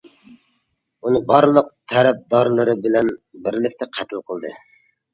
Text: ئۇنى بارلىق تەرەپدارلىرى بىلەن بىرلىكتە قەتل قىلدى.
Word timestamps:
ئۇنى 1.07 1.21
بارلىق 1.33 1.69
تەرەپدارلىرى 1.95 2.77
بىلەن 2.89 3.15
بىرلىكتە 3.47 3.93
قەتل 3.99 4.29
قىلدى. 4.29 4.59